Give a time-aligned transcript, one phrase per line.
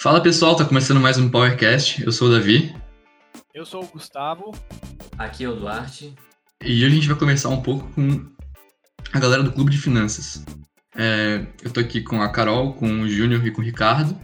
[0.00, 2.04] Fala pessoal, tá começando mais um PowerCast.
[2.04, 2.72] Eu sou o Davi.
[3.52, 4.52] Eu sou o Gustavo.
[5.18, 6.14] Aqui é o Duarte.
[6.62, 8.24] E hoje a gente vai começar um pouco com
[9.12, 10.44] a galera do Clube de Finanças.
[10.94, 14.16] É, eu tô aqui com a Carol, com o Júnior e com o Ricardo.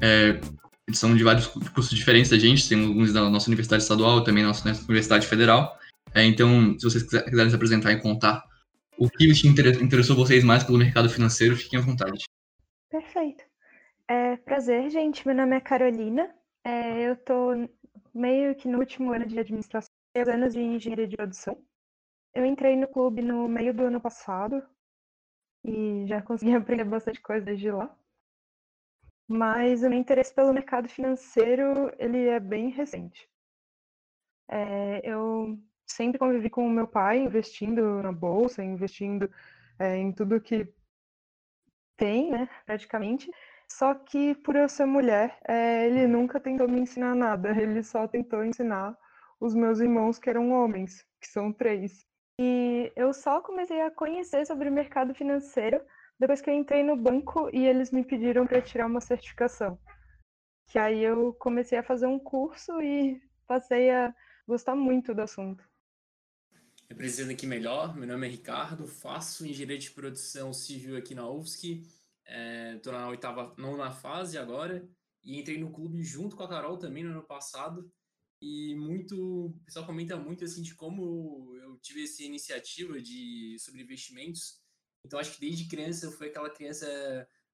[0.00, 0.38] É,
[0.86, 4.44] eles são de vários cursos diferentes da gente, tem alguns da nossa universidade estadual, também
[4.44, 5.76] da nossa universidade federal.
[6.14, 8.44] É, então, se vocês quiserem se apresentar e contar
[8.96, 12.22] o que interessou vocês mais pelo mercado financeiro, fiquem à vontade.
[12.88, 13.47] Perfeito.
[14.08, 15.26] É, prazer, gente.
[15.26, 16.34] Meu nome é Carolina.
[16.64, 17.52] É, eu estou
[18.14, 21.62] meio que no último ano de administração, anos de engenharia de produção.
[22.34, 24.66] Eu entrei no clube no meio do ano passado
[25.62, 27.94] e já consegui aprender bastante coisa desde lá.
[29.28, 33.28] Mas o meu interesse pelo mercado financeiro ele é bem recente.
[34.48, 39.30] É, eu sempre convivi com o meu pai investindo na bolsa, investindo
[39.78, 40.66] é, em tudo que
[41.98, 43.30] tem, né, praticamente.
[43.70, 47.50] Só que por eu ser mulher, é, ele nunca tentou me ensinar nada.
[47.60, 48.96] Ele só tentou ensinar
[49.38, 52.06] os meus irmãos que eram homens, que são três.
[52.40, 55.80] E eu só comecei a conhecer sobre o mercado financeiro
[56.18, 59.78] depois que eu entrei no banco e eles me pediram para tirar uma certificação.
[60.68, 64.14] Que aí eu comecei a fazer um curso e passei a
[64.46, 65.64] gostar muito do assunto.
[66.88, 71.82] Representando aqui melhor, meu nome é Ricardo, faço engenharia de produção civil aqui na UFSC
[72.28, 74.86] Estou é, na oitava, nona fase agora.
[75.24, 77.90] E entrei no clube junto com a Carol também no ano passado.
[78.40, 83.82] E muito, o pessoal comenta muito assim de como eu tive essa iniciativa de sobre
[83.82, 84.60] investimentos.
[85.04, 86.86] Então acho que desde criança eu fui aquela criança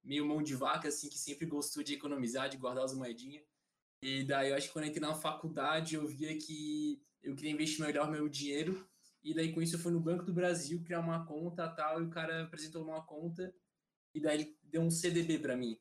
[0.03, 3.45] meio mão de vaca assim que sempre gostou de economizar, de guardar as moedinhas.
[4.03, 7.53] E daí eu acho que quando eu entrei na faculdade eu via que eu queria
[7.53, 8.87] investir melhor meu dinheiro.
[9.23, 12.05] E daí com isso eu fui no Banco do Brasil criar uma conta tal e
[12.05, 13.55] o cara apresentou uma conta
[14.15, 15.79] e daí ele deu um CDB para mim.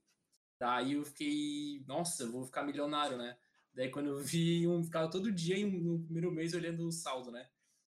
[0.59, 3.36] Daí eu fiquei, nossa, vou ficar milionário, né?
[3.73, 7.49] Daí quando eu vi, um ficava todo dia no primeiro mês olhando o saldo, né?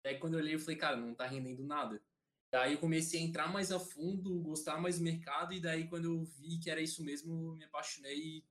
[0.05, 2.01] Daí quando eu olhei, eu falei, cara, não tá rendendo nada.
[2.53, 6.05] Daí eu comecei a entrar mais a fundo, gostar mais do mercado, e daí quando
[6.05, 8.45] eu vi que era isso mesmo, me apaixonei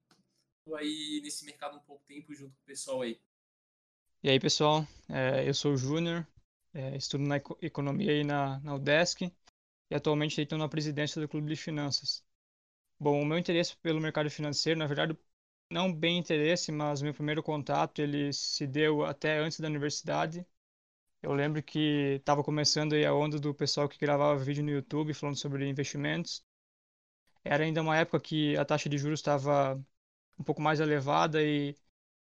[0.67, 3.21] e aí nesse mercado um pouco tempo junto com o pessoal aí.
[4.21, 6.27] E aí, pessoal, é, eu sou o Júnior,
[6.73, 9.31] é, estudo na economia aí na, na UDESC
[9.89, 12.23] e atualmente estou na presidência do Clube de Finanças.
[13.03, 15.17] Bom, o meu interesse pelo mercado financeiro, na verdade,
[15.69, 20.45] não bem interesse, mas meu primeiro contato ele se deu até antes da universidade.
[21.21, 25.13] Eu lembro que estava começando aí a onda do pessoal que gravava vídeo no YouTube
[25.13, 26.45] falando sobre investimentos.
[27.43, 29.75] Era ainda uma época que a taxa de juros estava
[30.39, 31.75] um pouco mais elevada e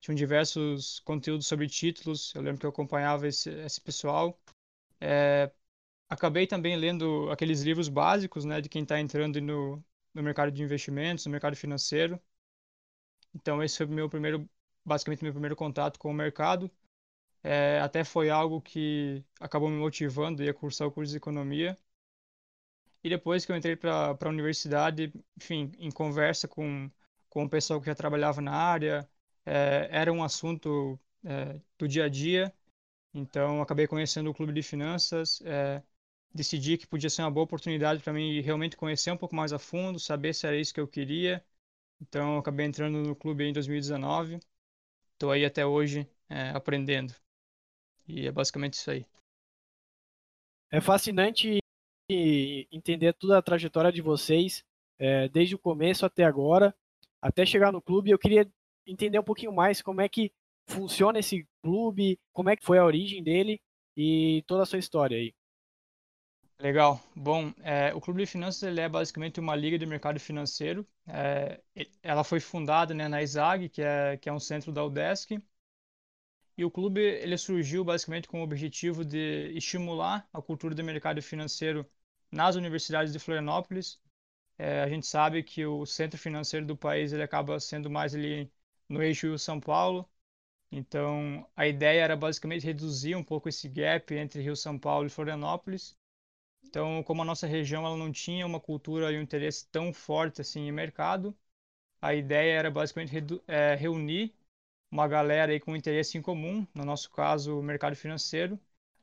[0.01, 2.35] tinham diversos conteúdos sobre títulos.
[2.35, 4.39] Eu lembro que eu acompanhava esse, esse pessoal.
[5.01, 5.51] É,
[6.11, 9.85] acabei também lendo aqueles livros básicos, né, de quem está entrando no,
[10.17, 12.21] no mercado de investimentos, no mercado financeiro.
[13.35, 14.49] Então esse foi meu primeiro,
[14.85, 16.71] basicamente meu primeiro contato com o mercado.
[17.43, 21.77] É, até foi algo que acabou me motivando a cursar o curso de economia.
[23.05, 26.91] E depois que eu entrei para a universidade, enfim, em conversa com,
[27.29, 29.09] com o pessoal que já trabalhava na área,
[29.45, 32.53] é, era um assunto é, do dia a dia.
[33.15, 35.83] Então, acabei conhecendo o Clube de Finanças, é,
[36.37, 39.59] decidi que podia ser uma boa oportunidade para mim realmente conhecer um pouco mais a
[39.59, 41.45] fundo, saber se era isso que eu queria.
[42.01, 44.39] Então, acabei entrando no clube em 2019.
[45.15, 47.15] Estou aí até hoje é, aprendendo.
[48.09, 49.07] E é basicamente isso aí.
[50.71, 51.59] É fascinante
[52.09, 54.65] entender toda a trajetória de vocês,
[54.99, 56.75] é, desde o começo até agora,
[57.21, 58.11] até chegar no clube.
[58.11, 58.49] Eu queria
[58.87, 60.33] entender um pouquinho mais como é que
[60.69, 63.61] funciona esse clube, como é que foi a origem dele
[63.97, 65.35] e toda a sua história aí.
[66.59, 67.01] Legal.
[67.15, 70.87] Bom, é, o Clube de Finanças ele é basicamente uma liga de mercado financeiro.
[71.07, 71.61] É,
[72.03, 75.41] ela foi fundada né, na ISAG, que é, que é um centro da UDESC.
[76.59, 81.23] E o clube ele surgiu basicamente com o objetivo de estimular a cultura do mercado
[81.23, 81.87] financeiro
[82.31, 83.99] nas universidades de Florianópolis.
[84.59, 88.51] É, a gente sabe que o centro financeiro do país ele acaba sendo mais ali
[88.89, 90.09] no eixo Rio-São Paulo.
[90.73, 95.97] Então, a ideia era basicamente reduzir um pouco esse gap entre Rio-São Paulo e Florianópolis
[96.69, 100.41] então, como a nossa região ela não tinha uma cultura e um interesse tão forte
[100.41, 101.37] assim em mercado,
[102.03, 103.17] a ideia era basicamente
[103.49, 104.35] é, reunir
[104.91, 108.61] uma galera aí com interesse em comum, no nosso caso, o mercado financeiro,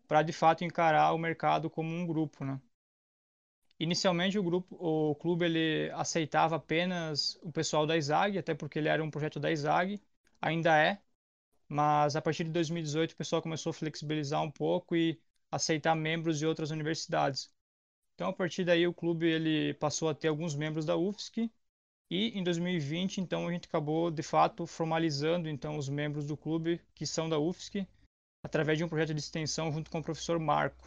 [0.08, 2.62] para de fato encarar o mercado como um grupo, né?
[3.80, 8.88] Inicialmente o grupo, o clube ele aceitava apenas o pessoal da ISAG, até porque ele
[8.88, 10.02] era um projeto da ISAG,
[10.42, 11.00] ainda é,
[11.70, 15.22] mas a partir de 2018 o pessoal começou a flexibilizar um pouco e
[15.52, 17.53] aceitar membros de outras universidades.
[18.16, 21.50] Então, a partir daí, o clube ele passou a ter alguns membros da UFSC
[22.10, 26.82] E em 2020, então, a gente acabou de fato formalizando então os membros do clube
[26.94, 27.88] que são da UFSC
[28.44, 30.86] através de um projeto de extensão junto com o professor Marco.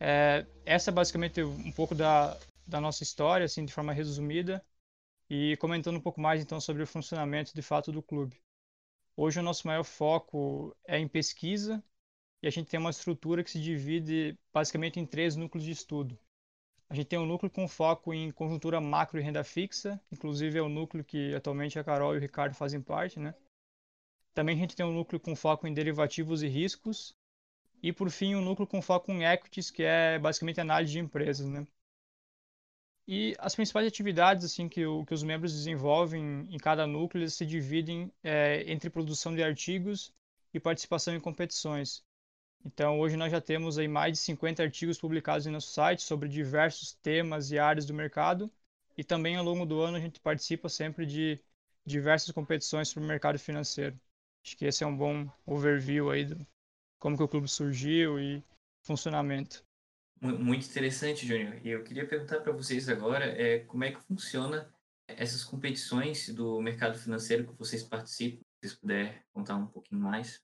[0.00, 4.64] É, essa é basicamente um pouco da, da nossa história, assim, de forma resumida,
[5.30, 8.40] e comentando um pouco mais então sobre o funcionamento de fato do clube.
[9.16, 11.82] Hoje o nosso maior foco é em pesquisa
[12.42, 16.18] e a gente tem uma estrutura que se divide basicamente em três núcleos de estudo.
[16.90, 20.62] A gente tem um núcleo com foco em conjuntura macro e renda fixa, inclusive é
[20.62, 23.34] o núcleo que atualmente a Carol e o Ricardo fazem parte, né?
[24.34, 27.14] Também a gente tem um núcleo com foco em derivativos e riscos.
[27.82, 31.48] E por fim, um núcleo com foco em equities, que é basicamente análise de empresas,
[31.48, 31.66] né?
[33.06, 37.44] E as principais atividades assim que, o, que os membros desenvolvem em cada núcleo se
[37.44, 40.12] dividem é, entre produção de artigos
[40.54, 42.04] e participação em competições.
[42.64, 46.28] Então, hoje nós já temos aí mais de 50 artigos publicados em nosso site sobre
[46.28, 48.50] diversos temas e áreas do mercado.
[48.96, 51.40] E também ao longo do ano a gente participa sempre de
[51.84, 53.98] diversas competições sobre o mercado financeiro.
[54.44, 56.46] Acho que esse é um bom overview aí do
[56.98, 58.44] como que o clube surgiu e
[58.82, 59.64] funcionamento.
[60.20, 61.60] Muito interessante, Júnior.
[61.64, 64.72] E eu queria perguntar para vocês agora é, como é que funciona
[65.08, 68.38] essas competições do mercado financeiro que vocês participam.
[68.38, 70.40] Se vocês puderem contar um pouquinho mais.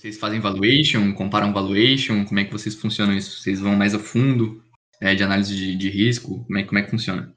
[0.00, 2.24] Vocês fazem valuation, comparam valuation?
[2.24, 3.42] Como é que vocês funcionam isso?
[3.42, 4.64] Vocês vão mais a fundo
[4.98, 6.42] é, de análise de, de risco?
[6.46, 7.36] Como é, como é que funciona?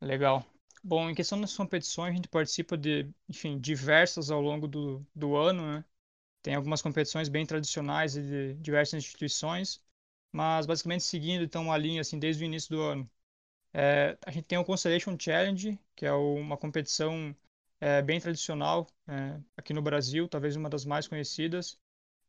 [0.00, 0.44] Legal.
[0.82, 5.36] Bom, em questão das competições, a gente participa de, enfim, diversas ao longo do, do
[5.36, 5.84] ano, né?
[6.42, 9.80] Tem algumas competições bem tradicionais de diversas instituições,
[10.32, 13.08] mas basicamente seguindo então uma linha assim desde o início do ano.
[13.72, 17.32] É, a gente tem o Constellation Challenge, que é uma competição
[17.80, 21.78] é, bem tradicional é, aqui no Brasil, talvez uma das mais conhecidas,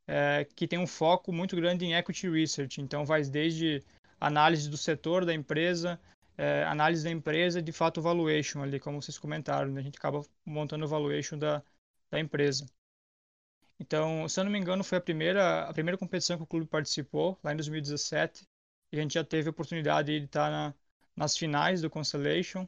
[0.07, 2.81] é, que tem um foco muito grande em equity research.
[2.81, 3.83] Então vai desde
[4.19, 5.99] análise do setor da empresa,
[6.38, 9.81] é, análise da empresa, de fato, valuation ali, como vocês comentaram, né?
[9.81, 11.63] a gente acaba montando o valuation da,
[12.09, 12.65] da empresa.
[13.79, 16.65] Então, se eu não me engano, foi a primeira, a primeira competição que o clube
[16.65, 18.44] participou, lá em 2017,
[18.91, 20.73] e a gente já teve a oportunidade de estar na,
[21.15, 22.67] nas finais do Constellation.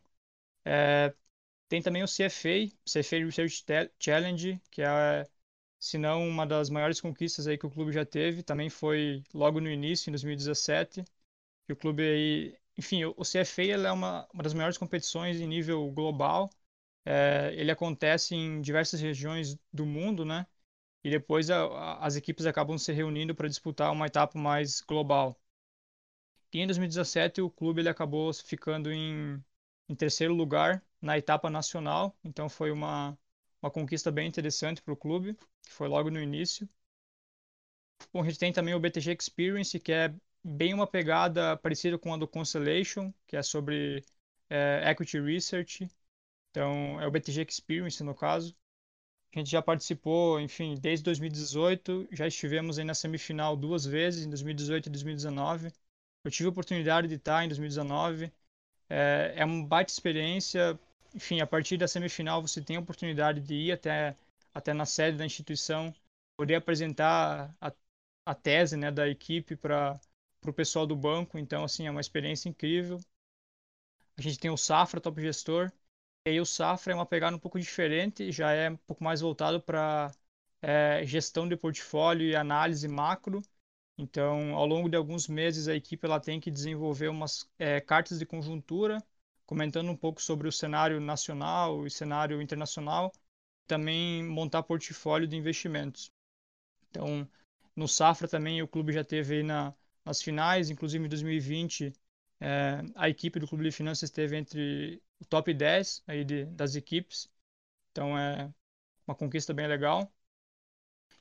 [0.65, 1.13] É,
[1.69, 3.65] tem também o CFA, CFA Research
[3.99, 5.25] Challenge, que é,
[5.79, 9.59] se não uma das maiores conquistas aí que o clube já teve, também foi logo
[9.61, 11.03] no início, em 2017,
[11.67, 15.89] que o clube aí enfim, o CFA é uma, uma das maiores competições em nível
[15.91, 16.49] global.
[17.05, 20.47] É, ele acontece em diversas regiões do mundo, né?
[21.03, 25.39] E depois a, a, as equipes acabam se reunindo para disputar uma etapa mais global.
[26.53, 29.43] E em 2017 o clube ele acabou ficando em,
[29.87, 32.15] em terceiro lugar na etapa nacional.
[32.23, 33.17] Então foi uma,
[33.61, 36.67] uma conquista bem interessante para o clube, que foi logo no início.
[38.13, 40.13] Bom, a gente tem também o BTG Experience, que é
[40.43, 44.03] bem uma pegada parecida com a do Constellation, que é sobre
[44.49, 45.87] é, Equity Research.
[46.51, 48.55] Então, é o BTG Experience, no caso.
[49.33, 54.29] A gente já participou, enfim, desde 2018, já estivemos aí na semifinal duas vezes, em
[54.29, 55.71] 2018 e 2019.
[56.23, 58.31] Eu tive a oportunidade de estar em 2019.
[58.89, 60.79] É, é uma baita experiência.
[61.13, 64.15] Enfim, a partir da semifinal você tem a oportunidade de ir até,
[64.53, 65.93] até na sede da instituição,
[66.37, 67.73] poder apresentar a,
[68.25, 69.99] a tese né, da equipe para
[70.45, 71.37] o pessoal do banco.
[71.37, 72.99] Então, assim, é uma experiência incrível.
[74.17, 75.71] A gente tem o Safra Top Gestor.
[76.25, 79.21] E aí o Safra é uma pegada um pouco diferente, já é um pouco mais
[79.21, 80.11] voltado para
[80.61, 83.41] é, gestão de portfólio e análise macro.
[83.97, 88.19] Então, ao longo de alguns meses, a equipe ela tem que desenvolver umas é, cartas
[88.19, 89.03] de conjuntura,
[89.49, 93.11] comentando um pouco sobre o cenário nacional e cenário internacional,
[93.65, 96.11] também montar portfólio de investimentos.
[96.87, 97.27] Então,
[97.75, 99.73] no Safra também o clube já teve na,
[100.05, 101.91] nas finais, inclusive em 2020,
[102.39, 106.75] é, a equipe do Clube de Finanças esteve entre o top 10 aí de, das
[106.75, 107.27] equipes.
[107.91, 108.53] Então é
[109.07, 110.13] uma conquista bem legal.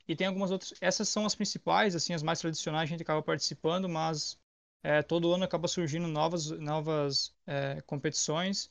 [0.07, 3.23] E tem algumas outras, essas são as principais, assim, as mais tradicionais a gente acaba
[3.23, 4.39] participando, mas
[4.83, 8.71] é, todo ano acaba surgindo novas, novas é, competições.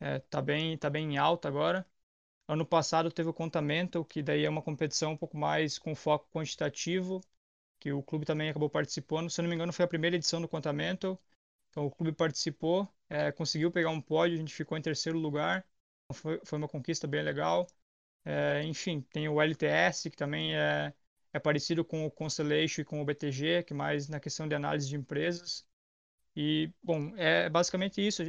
[0.00, 1.86] É, tá bem, tá bem em alta agora.
[2.48, 6.28] Ano passado teve o Contamento, que daí é uma competição um pouco mais com foco
[6.32, 7.20] quantitativo,
[7.80, 9.30] que o clube também acabou participando.
[9.30, 11.18] Se eu não me engano, foi a primeira edição do Contamento.
[11.70, 15.66] Então o clube participou, é, conseguiu pegar um pódio, a gente ficou em terceiro lugar.
[16.12, 17.66] Foi, foi uma conquista bem legal.
[18.24, 20.92] É, enfim, tem o LTS, que também é,
[21.36, 24.88] é parecido com o Constellation e com o BTG, que mais na questão de análise
[24.88, 25.66] de empresas.
[26.34, 28.22] E, bom, é basicamente isso.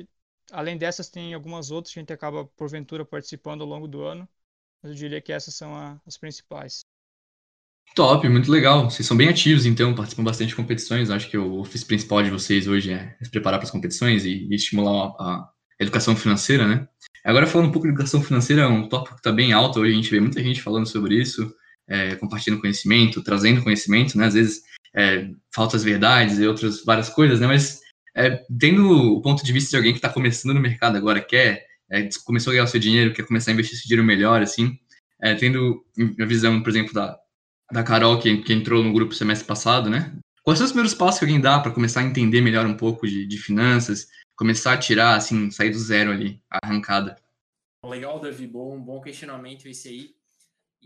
[0.52, 4.28] Além dessas, tem algumas outras que a gente acaba, porventura, participando ao longo do ano.
[4.82, 6.86] Mas eu diria que essas são a, as principais.
[7.96, 8.90] Top, muito legal.
[8.90, 11.10] Vocês são bem ativos, então, participam bastante de competições.
[11.10, 14.48] Acho que o ofício principal de vocês hoje é se preparar para as competições e,
[14.50, 15.50] e estimular a,
[15.80, 16.88] educação financeira, né?
[17.24, 19.94] Agora, falando um pouco de educação financeira, é um tópico que está bem alto hoje,
[19.94, 21.54] a gente vê muita gente falando sobre isso,
[21.88, 24.25] é, compartilhando conhecimento, trazendo conhecimento, né?
[24.27, 24.63] Às vezes,
[24.96, 27.48] é, faltas verdades e outras várias coisas, né?
[27.48, 27.82] Mas,
[28.15, 31.65] é, tendo o ponto de vista de alguém que está começando no mercado agora, quer,
[31.89, 34.77] é, começou a ganhar o seu dinheiro, quer começar a investir esse dinheiro melhor, assim,
[35.22, 35.86] é, tendo
[36.20, 37.17] a visão, por exemplo, da,
[37.72, 40.13] da Carol, que, que entrou no grupo semestre passado, né?
[40.44, 43.06] Quais são os primeiros passos que alguém dá para começar a entender melhor um pouco
[43.06, 47.17] de, de finanças, começar a tirar, assim, sair do zero ali, a arrancada?
[47.86, 50.17] Legal, Davi, bom, bom questionamento esse aí.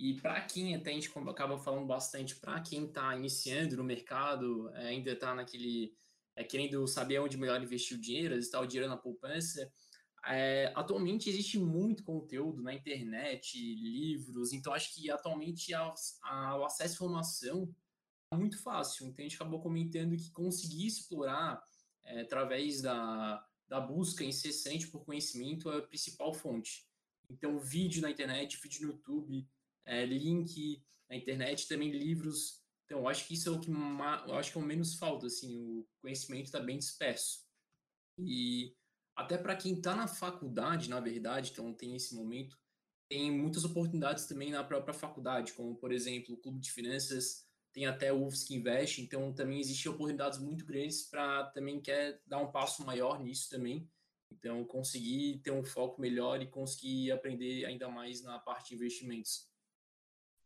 [0.01, 4.67] E para quem até a gente acaba falando bastante, para quem está iniciando no mercado,
[4.74, 5.93] é, ainda está naquele,
[6.36, 9.72] é, querendo saber onde melhor investir o dinheiro, está o dinheiro na poupança,
[10.25, 15.93] é, atualmente existe muito conteúdo na internet, livros, então acho que atualmente a,
[16.24, 17.75] a, o acesso à informação
[18.34, 19.05] é muito fácil.
[19.05, 21.63] Então a gente acabou comentando que conseguir explorar
[22.05, 26.88] é, através da, da busca incessante por conhecimento é a principal fonte.
[27.29, 29.48] Então, vídeo na internet, vídeo no YouTube,
[29.86, 32.62] é, link na internet, também livros.
[32.86, 35.58] Então, acho que isso é o que eu acho que é o menos falta, assim,
[35.58, 37.40] o conhecimento está bem disperso.
[38.18, 38.76] E
[39.16, 42.58] até para quem está na faculdade, na verdade, então tem esse momento,
[43.10, 47.86] tem muitas oportunidades também na própria faculdade, como, por exemplo, o Clube de Finanças, tem
[47.86, 52.52] até o UFSC Invest, então também existem oportunidades muito grandes para também quer dar um
[52.52, 53.90] passo maior nisso também.
[54.32, 59.50] Então, conseguir ter um foco melhor e conseguir aprender ainda mais na parte de investimentos.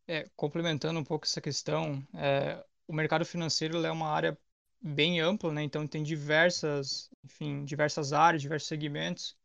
[0.08, 4.38] É, complementando um pouco essa questão, é, o mercado financeiro é uma área
[4.80, 5.62] bem ampla, né?
[5.64, 9.36] Então tem diversas, enfim, diversas áreas, diversos segmentos.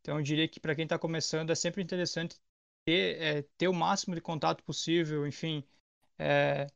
[0.00, 2.36] Então eu diria que para quem está começando é sempre interessante
[2.84, 5.64] ter, é, ter o máximo de contato possível, enfim,
[6.18, 6.66] é,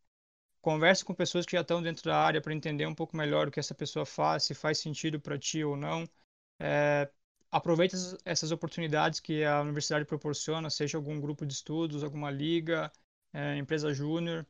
[0.61, 3.51] converse com pessoas que já estão dentro da área para entender um pouco melhor o
[3.51, 6.09] que essa pessoa faz, se faz sentido para ti ou não.
[6.59, 7.11] É,
[7.51, 12.93] aproveite essas oportunidades que a universidade proporciona, seja algum grupo de estudos, alguma liga,
[13.33, 14.47] é, empresa júnior.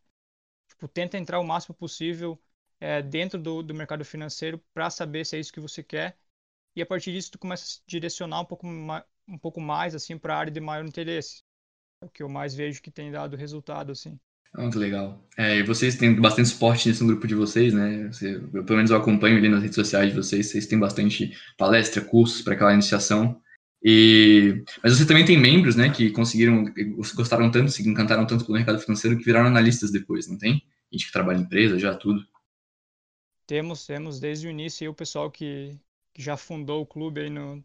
[0.68, 2.40] Tipo, tenta entrar o máximo possível
[2.80, 6.18] é, dentro do, do mercado financeiro para saber se é isso que você quer.
[6.74, 10.16] E a partir disso, tu começa a se direcionar um pouco, um pouco mais assim
[10.16, 11.42] para a área de maior interesse.
[12.02, 14.18] É o que eu mais vejo que tem dado resultado assim.
[14.56, 15.24] Muito legal.
[15.36, 18.08] É, e vocês têm bastante suporte nesse grupo de vocês, né?
[18.08, 21.36] Você, eu, pelo menos eu acompanho ali nas redes sociais de vocês, vocês têm bastante
[21.56, 23.40] palestra, cursos para aquela iniciação.
[23.82, 26.64] E, mas você também tem membros, né, que conseguiram,
[27.14, 30.62] gostaram tanto, se encantaram tanto pelo mercado financeiro que viraram analistas depois, não tem?
[30.92, 32.26] Gente que trabalha em empresa, já tudo.
[33.46, 35.76] Temos, temos desde o início aí o pessoal que,
[36.12, 37.62] que já fundou o clube aí no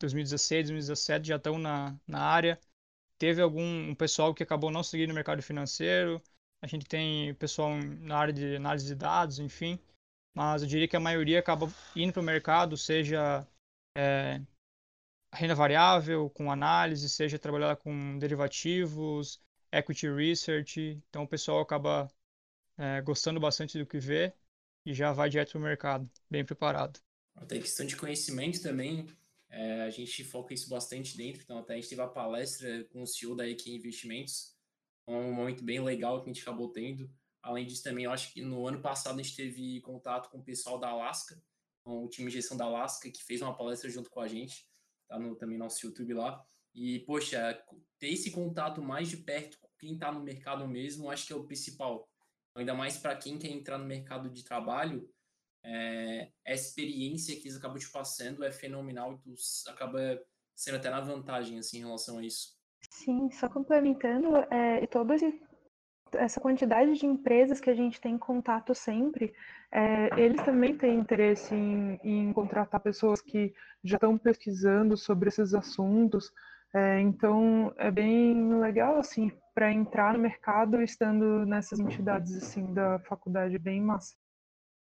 [0.00, 2.58] 2016, 2017, já estão na, na área.
[3.18, 6.22] Teve algum um pessoal que acabou não seguindo o mercado financeiro.
[6.62, 9.78] A gente tem pessoal na área de análise de dados, enfim.
[10.34, 13.46] Mas eu diria que a maioria acaba indo para o mercado, seja
[13.96, 14.40] é,
[15.32, 19.40] renda variável, com análise, seja trabalhar com derivativos,
[19.72, 21.02] equity research.
[21.08, 22.08] Então o pessoal acaba
[22.76, 24.32] é, gostando bastante do que vê
[24.84, 27.00] e já vai direto para o mercado, bem preparado.
[27.36, 29.06] Até questão de conhecimento também,
[29.50, 33.02] é, a gente foca isso bastante dentro, então até a gente teve a palestra com
[33.02, 34.56] o CEO da EQ Investimentos,
[35.06, 37.10] um momento bem legal que a gente acabou tendo.
[37.42, 40.42] Além disso também, eu acho que no ano passado a gente teve contato com o
[40.42, 41.40] pessoal da Alaska,
[41.82, 44.66] com o time de gestão da Alaska, que fez uma palestra junto com a gente,
[45.08, 46.44] tá no, também no nosso YouTube lá.
[46.74, 47.60] E, poxa,
[47.98, 51.36] ter esse contato mais de perto com quem está no mercado mesmo, acho que é
[51.36, 52.08] o principal
[52.58, 55.08] ainda mais para quem quer entrar no mercado de trabalho,
[55.64, 59.34] é, a experiência que eles acabam te passando é fenomenal e tu
[59.68, 60.20] acaba
[60.54, 62.56] sendo até na vantagem assim, em relação a isso.
[62.90, 65.14] Sim, só complementando, é, toda
[66.14, 69.34] essa quantidade de empresas que a gente tem contato sempre,
[69.70, 75.54] é, eles também têm interesse em, em, contratar pessoas que já estão pesquisando sobre esses
[75.54, 76.32] assuntos.
[76.74, 83.00] É, então, é bem legal, assim, para entrar no mercado estando nessas entidades assim da
[83.00, 84.14] faculdade bem massa.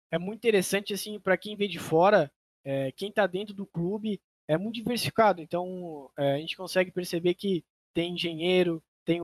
[0.09, 2.31] É muito interessante assim para quem vê de fora,
[2.63, 5.41] é, quem está dentro do clube é muito diversificado.
[5.41, 7.61] Então é, a gente consegue perceber que
[7.93, 9.19] tem engenheiro, tem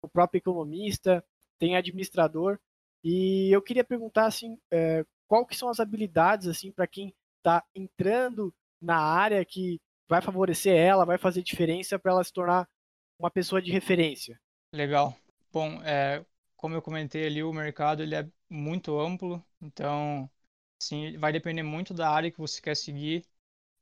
[0.00, 1.24] o próprio economista,
[1.64, 2.58] tem administrador.
[3.02, 7.64] E eu queria perguntar assim, é, qual que são as habilidades assim para quem está
[7.74, 12.68] entrando na área que vai favorecer ela, vai fazer diferença para ela se tornar
[13.18, 14.38] uma pessoa de referência.
[14.70, 15.16] Legal.
[15.50, 16.22] Bom, é,
[16.54, 20.28] como eu comentei ali, o mercado ele é muito amplo, então,
[20.78, 23.24] sim, vai depender muito da área que você quer seguir.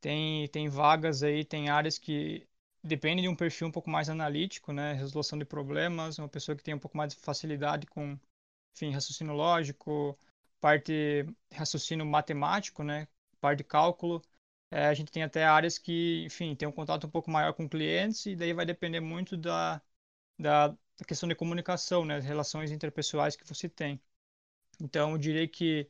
[0.01, 2.47] Tem, tem vagas aí, tem áreas que
[2.83, 4.93] dependem de um perfil um pouco mais analítico, né?
[4.95, 8.19] Resolução de problemas, uma pessoa que tem um pouco mais de facilidade com,
[8.75, 10.19] enfim, raciocínio lógico,
[10.61, 13.09] parte raciocínio matemático, né?
[13.41, 14.23] Parte de cálculo.
[14.71, 17.69] é, a gente tem até áreas que, enfim, tem um contato um pouco maior com
[17.69, 19.83] clientes e daí vai depender muito da,
[20.39, 24.01] da, questão de comunicação, né, relações interpessoais que você tem.
[24.81, 25.89] Então, eu diria que,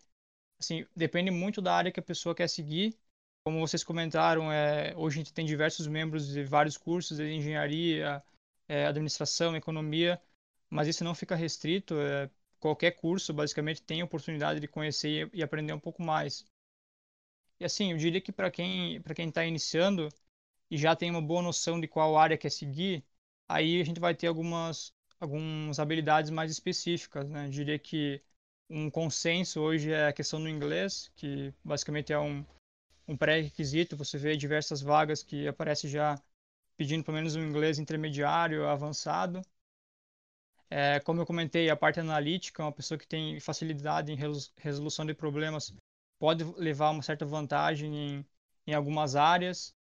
[0.60, 2.98] assim, depende muito da área que a pessoa quer seguir.
[3.44, 8.22] Como vocês comentaram, é, hoje a gente tem diversos membros de vários cursos de engenharia,
[8.68, 10.20] é, administração, economia,
[10.70, 11.94] mas isso não fica restrito.
[11.98, 12.30] É,
[12.60, 16.44] qualquer curso, basicamente, tem a oportunidade de conhecer e aprender um pouco mais.
[17.58, 20.08] E assim, eu diria que para quem para quem está iniciando
[20.70, 23.04] e já tem uma boa noção de qual área quer seguir,
[23.48, 27.46] aí a gente vai ter algumas algumas habilidades mais específicas, né?
[27.46, 28.22] Eu diria que
[28.70, 32.44] um consenso hoje é a questão do inglês, que basicamente é um,
[33.06, 33.96] um pré-requisito.
[33.96, 36.20] Você vê diversas vagas que aparece já
[36.76, 39.42] pedindo pelo menos um inglês intermediário, avançado.
[40.70, 44.16] É, como eu comentei, a parte analítica, uma pessoa que tem facilidade em
[44.56, 45.74] resolução de problemas
[46.18, 48.26] pode levar uma certa vantagem em,
[48.66, 49.74] em algumas áreas.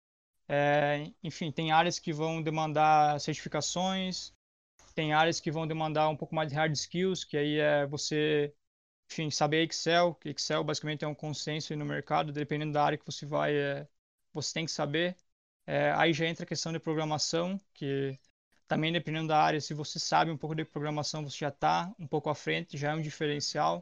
[0.48, 4.34] É, enfim, tem áreas que vão demandar certificações,
[4.96, 8.52] tem áreas que vão demandar um pouco mais de hard skills, que aí é você,
[9.10, 13.06] enfim, saber Excel, que Excel basicamente é um consenso no mercado, dependendo da área que
[13.06, 13.88] você vai, é,
[14.34, 15.16] você tem que saber.
[15.66, 18.18] É, aí já entra a questão de programação, que
[18.68, 22.08] também dependendo da área, se você sabe um pouco de programação, você já está um
[22.08, 23.82] pouco à frente, já é um diferencial.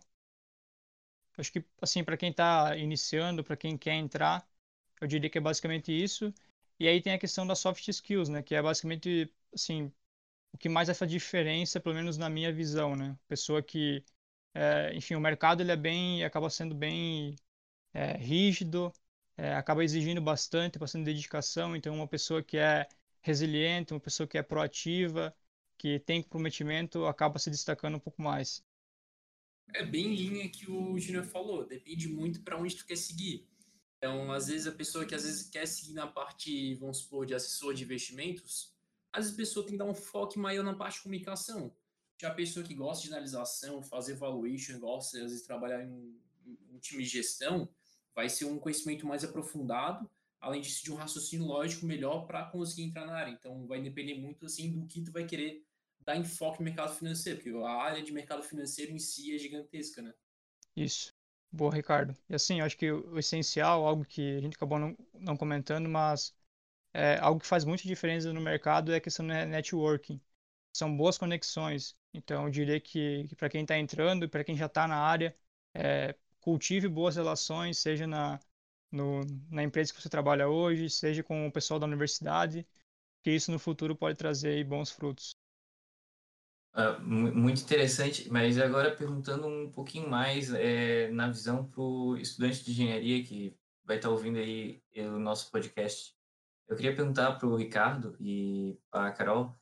[1.37, 4.47] Acho que, assim, para quem está iniciando, para quem quer entrar,
[5.01, 6.33] eu diria que é basicamente isso.
[6.79, 8.41] E aí tem a questão das soft skills, né?
[8.43, 9.91] Que é basicamente, assim,
[10.53, 13.17] o que mais faz diferença, pelo menos na minha visão, né?
[13.27, 14.03] Pessoa que,
[14.57, 17.35] é, enfim, o mercado ele é bem, acaba sendo bem
[17.93, 18.91] é, rígido,
[19.37, 21.75] é, acaba exigindo bastante, bastante dedicação.
[21.75, 22.87] Então, uma pessoa que é
[23.21, 25.35] resiliente, uma pessoa que é proativa,
[25.77, 28.63] que tem comprometimento, acaba se destacando um pouco mais
[29.73, 33.47] é bem em linha que o Júnior falou, depende muito para onde tu quer seguir.
[33.97, 37.33] Então, às vezes, a pessoa que às vezes quer seguir na parte, vamos supor, de
[37.33, 38.73] assessor de investimentos,
[39.11, 41.75] às vezes a pessoa tem que dar um foco maior na parte de comunicação.
[42.19, 45.89] Já a pessoa que gosta de analisação, fazer valuation, gosta, às vezes, de trabalhar em
[45.89, 46.19] um,
[46.71, 47.69] um time de gestão,
[48.15, 52.83] vai ser um conhecimento mais aprofundado, além disso, de um raciocínio lógico melhor para conseguir
[52.83, 53.31] entrar na área.
[53.31, 55.63] Então, vai depender muito, assim, do que tu vai querer
[55.99, 60.01] dar enfoque no mercado financeiro, porque a área de mercado financeiro em si é gigantesca,
[60.01, 60.13] né?
[60.75, 61.13] Isso.
[61.51, 62.15] Boa, Ricardo.
[62.29, 65.89] E assim, eu acho que o essencial, algo que a gente acabou não, não comentando,
[65.89, 66.33] mas
[66.93, 70.21] é, algo que faz muita diferença no mercado é a questão do networking.
[70.73, 71.96] São boas conexões.
[72.17, 75.35] Então, eu diria que, que para quem está entrando para quem já está na área,
[75.73, 78.39] é, cultive boas relações, seja na,
[78.91, 82.67] no, na empresa que você trabalha hoje, seja com o pessoal da universidade,
[83.23, 85.35] que isso no futuro pode trazer bons frutos.
[86.75, 92.63] Uh, muito interessante, mas agora perguntando um pouquinho mais é, na visão para o estudante
[92.63, 96.15] de engenharia que vai estar tá ouvindo aí o nosso podcast.
[96.67, 99.55] Eu queria perguntar para o Ricardo e para a Carol,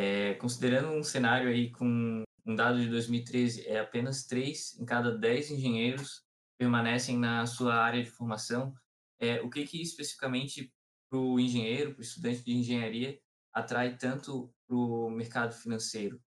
[0.00, 5.16] é, considerando um cenário aí com um dado de 2013, é apenas 3 em cada
[5.16, 6.22] 10 engenheiros
[6.58, 8.74] permanecem na sua área de formação,
[9.18, 10.72] é, o que, que especificamente
[11.10, 13.18] para o engenheiro, para o estudante de engenharia,
[13.52, 16.20] atrai tanto para o mercado financeiro?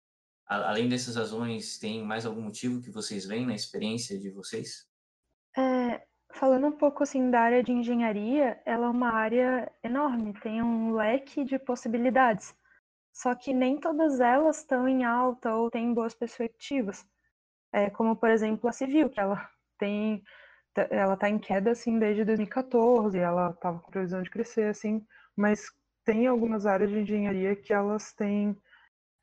[0.46, 4.84] além dessas razões, tem mais algum motivo que vocês veem na experiência de vocês?
[5.56, 10.60] É, falando um pouco assim da área de engenharia, ela é uma área enorme, tem
[10.60, 12.52] um leque de possibilidades.
[13.12, 17.04] Só que nem todas elas estão em alta ou têm boas perspectivas.
[17.72, 20.22] É, como por exemplo a civil, que ela tem
[20.90, 25.04] ela está em queda assim desde 2014, ela estava com previsão de crescer assim,
[25.36, 25.66] mas
[26.04, 28.56] tem algumas áreas de engenharia que elas têm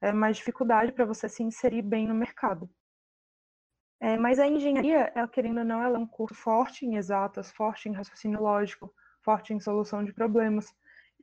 [0.02, 2.70] é, mais dificuldade para você se inserir bem no mercado.
[4.00, 7.52] É, mas a engenharia, ela, querendo ou não, ela é um curso forte em exatas,
[7.52, 10.72] forte em raciocínio lógico, forte em solução de problemas.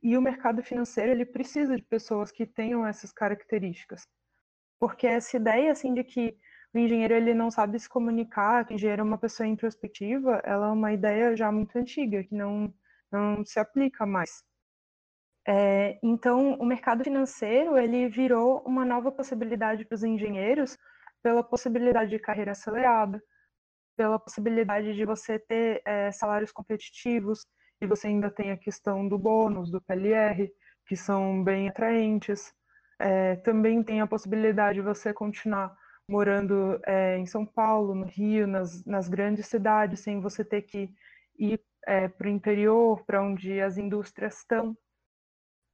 [0.05, 4.07] E o mercado financeiro, ele precisa de pessoas que tenham essas características.
[4.79, 6.37] Porque essa ideia, assim, de que
[6.75, 10.67] o engenheiro ele não sabe se comunicar, que o engenheiro é uma pessoa introspectiva, ela
[10.67, 12.71] é uma ideia já muito antiga, que não,
[13.11, 14.45] não se aplica mais.
[15.49, 20.77] É, então, o mercado financeiro ele virou uma nova possibilidade para os engenheiros
[21.23, 23.23] pela possibilidade de carreira acelerada,
[23.97, 27.47] pela possibilidade de você ter é, salários competitivos
[27.85, 30.51] e você ainda tem a questão do bônus, do PLR,
[30.87, 32.53] que são bem atraentes.
[32.99, 35.77] É, também tem a possibilidade de você continuar
[36.09, 40.90] morando é, em São Paulo, no Rio, nas, nas grandes cidades, sem você ter que
[41.38, 44.77] ir é, para o interior, para onde as indústrias estão.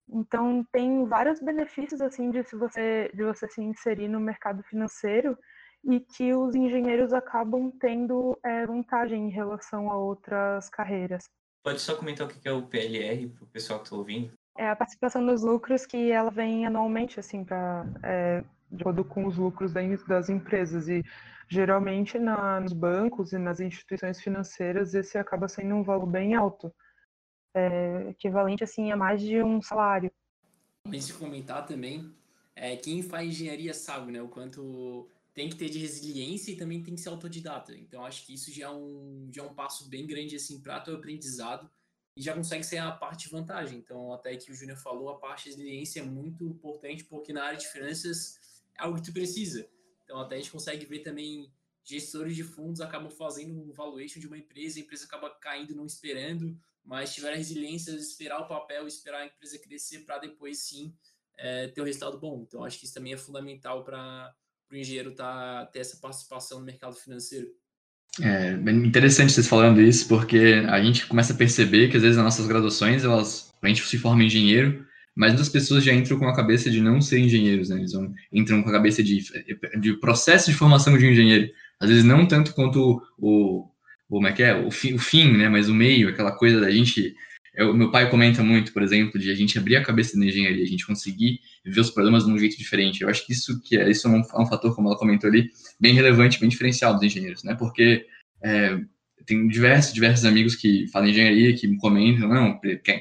[0.08, 5.38] Então tem vários benefícios assim de se você de você se inserir no mercado financeiro
[5.84, 11.30] e que os engenheiros acabam tendo é, vantagem em relação a outras carreiras.
[11.62, 14.32] Pode só comentar o que é o PLR para o pessoal que está ouvindo?
[14.56, 19.26] É a participação nos lucros que ela vem anualmente, assim, para é, de acordo com
[19.26, 20.88] os lucros das empresas.
[20.88, 21.04] E
[21.48, 26.72] geralmente na, nos bancos e nas instituições financeiras esse acaba sendo um valor bem alto,
[27.54, 30.12] é, equivalente assim a mais de um salário.
[30.86, 32.14] Mas de comentar também,
[32.54, 36.82] é, quem faz engenharia sabe, né, o quanto tem que ter de resiliência e também
[36.82, 37.76] tem que ser autodidata.
[37.76, 40.82] Então acho que isso já é um, já é um passo bem grande assim para
[40.88, 41.70] o aprendizado
[42.16, 43.78] e já consegue ser a parte de vantagem.
[43.78, 47.44] Então até que o Júnior falou, a parte de resiliência é muito importante porque na
[47.44, 48.38] área de finanças
[48.76, 49.68] é algo que tu precisa.
[50.04, 51.50] Então até a gente consegue ver também
[51.84, 55.86] gestores de fundos acabam fazendo um valuation de uma empresa, a empresa acaba caindo não
[55.86, 60.58] esperando, mas tiver a resiliência de esperar o papel, esperar a empresa crescer para depois
[60.58, 60.94] sim
[61.36, 62.42] é, ter um resultado bom.
[62.42, 64.34] Então acho que isso também é fundamental para
[64.70, 67.48] o engenheiro tá, ter essa participação no mercado financeiro.
[68.20, 72.16] É bem interessante vocês falando isso, porque a gente começa a perceber que às vezes
[72.16, 76.28] nas nossas graduações, elas, a gente se forma engenheiro, mas muitas pessoas já entram com
[76.28, 77.78] a cabeça de não ser engenheiros, né?
[77.78, 79.22] Eles vão, entram com a cabeça de,
[79.80, 81.50] de processo de formação de engenheiro.
[81.78, 83.70] Às vezes não tanto quanto o, o
[84.08, 85.48] como é que é, o fim, o fim, né?
[85.48, 87.14] Mas o meio, aquela coisa da gente
[87.54, 90.62] eu, meu pai comenta muito, por exemplo, de a gente abrir a cabeça na engenharia,
[90.62, 93.02] a gente conseguir ver os problemas de um jeito diferente.
[93.02, 95.28] Eu acho que isso que é, isso é um, é um fator, como ela comentou
[95.28, 97.54] ali, bem relevante, bem diferencial dos engenheiros, né?
[97.54, 98.06] Porque
[98.42, 98.78] é,
[99.26, 102.60] tem diversos, diversos amigos que fazem engenharia, que comentam, não,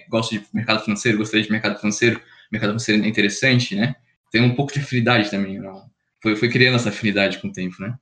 [0.10, 3.96] gosta de mercado financeiro, gostaria de mercado financeiro, mercado financeiro é interessante, né?
[4.32, 5.84] Tem um pouco de afinidade também, não?
[6.22, 7.96] Foi, foi criando essa afinidade com o tempo, né?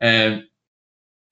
[0.00, 0.42] É,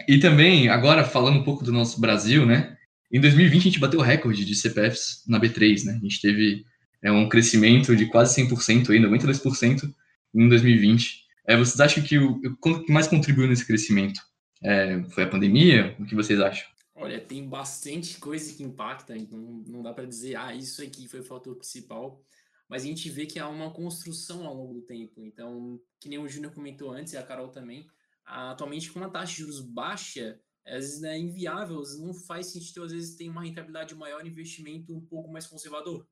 [0.08, 2.76] e também, agora falando um pouco do nosso Brasil, né?
[3.12, 5.94] Em 2020, a gente bateu o recorde de CPFs na B3, né?
[5.94, 6.64] A gente teve
[7.02, 9.92] é, um crescimento de quase 100%, aí, 92%
[10.34, 11.24] em 2020.
[11.46, 14.20] É, vocês acham que o, o que mais contribuiu nesse crescimento?
[14.62, 15.96] É, foi a pandemia?
[15.98, 16.68] O que vocês acham?
[16.94, 21.20] Olha, tem bastante coisa que impacta, então não dá para dizer, ah, isso aqui foi
[21.20, 22.22] o fator principal,
[22.68, 25.24] mas a gente vê que há uma construção ao longo do tempo.
[25.24, 27.86] Então, que nem o Júnior comentou antes, e a Carol também,
[28.24, 32.92] atualmente com uma taxa de juros baixa, às vezes é inviável, não faz sentido, às
[32.92, 36.06] vezes tem uma rentabilidade maior, investimento um pouco mais conservador.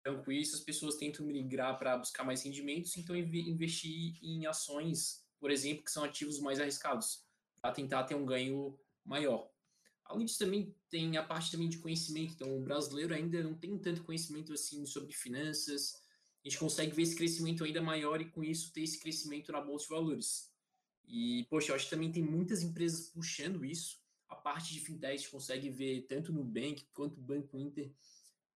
[0.00, 5.24] Então, com isso, as pessoas tentam migrar para buscar mais rendimentos, então investir em ações,
[5.38, 7.24] por exemplo, que são ativos mais arriscados,
[7.60, 9.48] para tentar ter um ganho maior.
[10.04, 12.34] Além disso, também tem a parte também de conhecimento.
[12.34, 15.94] Então, o brasileiro ainda não tem tanto conhecimento assim sobre finanças.
[16.44, 19.60] A gente consegue ver esse crescimento ainda maior e, com isso, ter esse crescimento na
[19.60, 20.51] bolsa de valores.
[21.04, 24.00] E, poxa, eu acho que também tem muitas empresas puxando isso.
[24.28, 27.92] A parte de fintech consegue ver tanto no Bank quanto no Banco Inter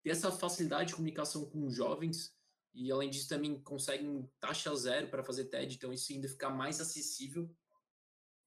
[0.01, 2.35] ter essa facilidade de comunicação com os jovens
[2.73, 6.79] e, além disso, também conseguem taxa zero para fazer TED, então isso ainda fica mais
[6.79, 7.49] acessível.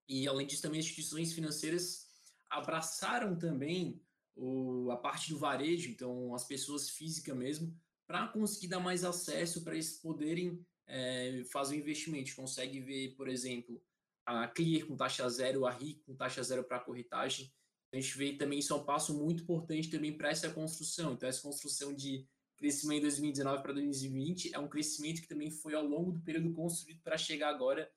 [0.08, 2.08] E, além disso, também as instituições financeiras
[2.48, 4.00] abraçaram também
[4.36, 9.62] o, a parte do varejo, então as pessoas físicas mesmo, para conseguir dar mais acesso
[9.62, 12.34] para eles poderem é, fazer o investimento.
[12.34, 13.82] Consegue ver, por exemplo,
[14.26, 17.52] a Clear com taxa zero, a RI com taxa zero para corretagem.
[17.92, 21.12] A gente vê também isso é um passo muito importante também para essa construção.
[21.12, 25.74] Então, essa construção de crescimento em 2019 para 2020 é um crescimento que também foi
[25.74, 27.90] ao longo do período construído para chegar agora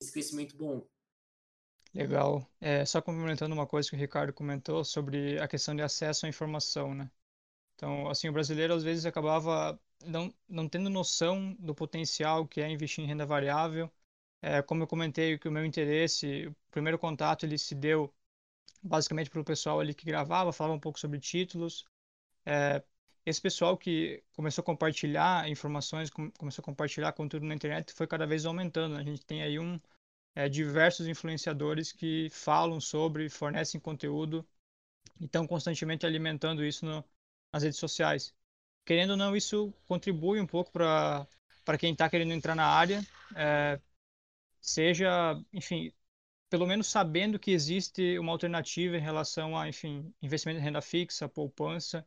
[0.00, 0.86] esse crescimento bom.
[1.94, 2.46] Legal.
[2.60, 6.28] É, só complementando uma coisa que o Ricardo comentou sobre a questão de acesso à
[6.28, 7.10] informação, né?
[7.74, 12.68] Então, assim, o brasileiro às vezes acabava não, não tendo noção do potencial que é
[12.70, 13.90] investir em renda variável
[14.46, 18.14] é, como eu comentei que o meu interesse, o primeiro contato ele se deu
[18.80, 21.84] basicamente para o pessoal ali que gravava, falava um pouco sobre títulos.
[22.44, 22.80] É,
[23.24, 28.24] esse pessoal que começou a compartilhar informações, começou a compartilhar conteúdo na internet foi cada
[28.24, 28.94] vez aumentando.
[28.94, 29.00] Né?
[29.00, 29.80] A gente tem aí um
[30.36, 34.46] é, diversos influenciadores que falam sobre, fornecem conteúdo
[35.18, 37.04] e estão constantemente alimentando isso no,
[37.52, 38.32] nas redes sociais.
[38.84, 41.26] Querendo ou não, isso contribui um pouco para
[41.80, 43.04] quem está querendo entrar na área,
[43.34, 43.80] é,
[44.70, 45.92] seja, enfim,
[46.50, 51.28] pelo menos sabendo que existe uma alternativa em relação a, enfim, investimento em renda fixa,
[51.28, 52.06] poupança.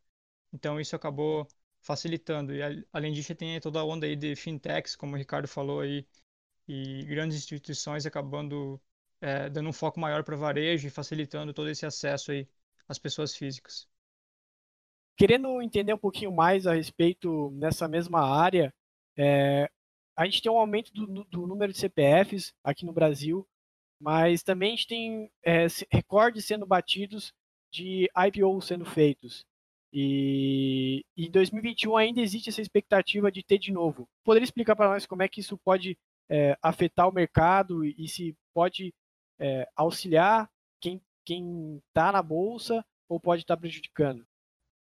[0.54, 1.48] Então isso acabou
[1.82, 2.54] facilitando.
[2.56, 2.62] E
[2.94, 6.08] além disso, tem toda a onda aí de fintechs, como o Ricardo falou aí,
[6.68, 8.82] e grandes instituições acabando
[9.22, 12.48] é, dando um foco maior para varejo e facilitando todo esse acesso aí
[12.88, 13.88] às pessoas físicas.
[15.18, 18.74] Querendo entender um pouquinho mais a respeito nessa mesma área,
[19.18, 19.70] é,
[20.20, 23.48] a gente tem um aumento do, do número de CPFs aqui no Brasil,
[24.02, 27.34] mas também a gente tem é, recordes sendo batidos
[27.72, 29.46] de IPO sendo feitos.
[29.94, 34.10] E, em 2021 ainda existe essa expectativa de ter de novo.
[34.26, 35.98] Poderia explicar para nós como é que isso pode
[36.30, 38.94] é, afetar o mercado e, se pode
[39.40, 40.50] é, auxiliar
[40.82, 41.02] quem
[41.88, 44.28] está na bolsa ou pode estar tá prejudicando?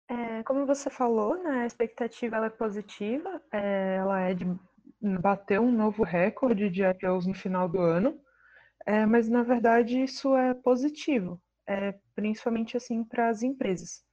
[0.08, 4.46] É, como você falou, né, a expectativa é positiva, é, ela é de
[5.22, 8.20] bater um novo recorde de IPOs no final do ano,
[8.86, 14.04] é, mas na verdade isso é positivo, é, principalmente assim para as empresas.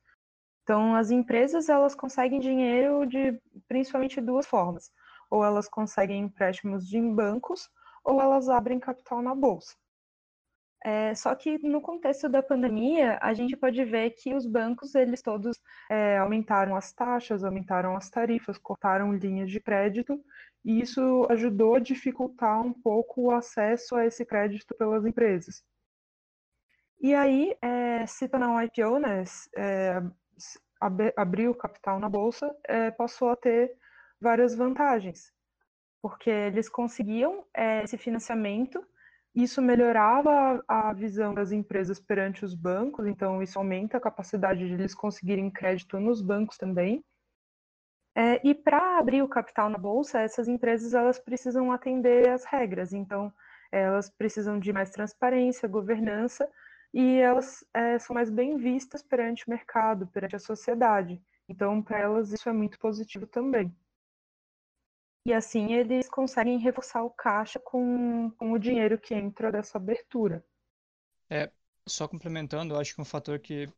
[0.62, 4.90] Então, as empresas elas conseguem dinheiro de principalmente duas formas:
[5.30, 7.68] ou elas conseguem empréstimos de bancos,
[8.04, 9.74] ou elas abrem capital na bolsa.
[10.84, 15.22] É, só que no contexto da pandemia, a gente pode ver que os bancos, eles
[15.22, 15.56] todos
[15.88, 20.20] é, aumentaram as taxas, aumentaram as tarifas, cortaram linhas de crédito,
[20.64, 25.62] e isso ajudou a dificultar um pouco o acesso a esse crédito pelas empresas.
[27.00, 29.24] E aí, é, se tornar um IPO, né,
[29.56, 30.02] é,
[31.16, 33.72] abrir o capital na bolsa, é, passou a ter
[34.20, 35.32] várias vantagens,
[36.00, 38.84] porque eles conseguiam é, esse financiamento
[39.34, 44.74] isso melhorava a visão das empresas perante os bancos, então isso aumenta a capacidade de
[44.74, 47.02] eles conseguirem crédito nos bancos também.
[48.14, 52.92] É, e para abrir o capital na bolsa, essas empresas elas precisam atender às regras,
[52.92, 53.32] então
[53.70, 56.46] elas precisam de mais transparência, governança,
[56.92, 61.22] e elas é, são mais bem vistas perante o mercado, perante a sociedade.
[61.48, 63.74] Então, para elas, isso é muito positivo também.
[65.24, 70.44] E assim eles conseguem reforçar o caixa com, com o dinheiro que entra dessa abertura.
[71.30, 71.50] É,
[71.86, 73.68] só complementando, acho que um fator que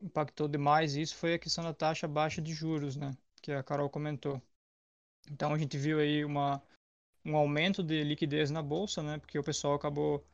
[0.00, 3.16] impactou demais isso foi a questão da taxa baixa de juros, né?
[3.40, 4.40] Que a Carol comentou.
[5.30, 6.62] Então a gente viu aí uma,
[7.24, 9.18] um aumento de liquidez na bolsa, né?
[9.18, 10.24] Porque o pessoal acabou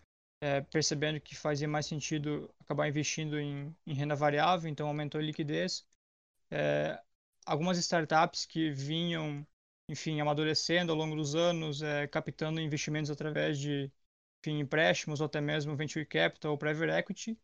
[0.40, 5.24] é, percebendo que fazia mais sentido acabar investindo em, em renda variável, então aumentou a
[5.24, 5.86] liquidez.
[6.50, 7.00] É,
[7.44, 9.46] algumas startups que vinham
[9.88, 13.90] enfim, amadurecendo ao longo dos anos, é, captando investimentos através de
[14.40, 17.38] enfim, empréstimos ou até mesmo venture capital ou private equity,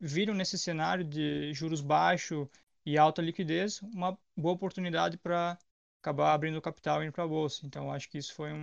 [0.00, 2.48] viram nesse cenário de juros baixos
[2.84, 5.56] e alta liquidez uma boa oportunidade para
[6.02, 7.64] acabar abrindo capital e indo para a bolsa.
[7.64, 8.62] Então, acho que isso foi um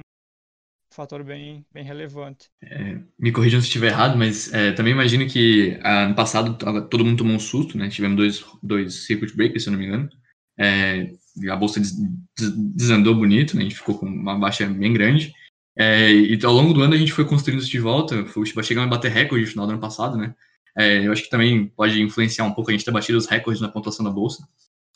[0.92, 2.50] fator bem, bem relevante.
[2.62, 6.58] É, me corrijam se estiver errado, mas é, também imagino que ah, ano passado
[6.90, 7.90] todo mundo tomou um susto, né?
[7.90, 10.10] Tivemos dois, dois circuit breakers, se eu não me engano.
[10.58, 11.14] É,
[11.50, 13.62] a bolsa des, des, desandou bonito, né?
[13.62, 15.34] A gente ficou com uma baixa bem grande.
[15.78, 18.86] É, e ao longo do ano a gente foi construindo isso de volta, foi, chegando
[18.86, 20.36] a bater recorde no final do ano passado, né?
[20.78, 23.62] É, eu acho que também pode influenciar um pouco a gente ter batido os recordes
[23.62, 24.48] na pontuação da bolsa,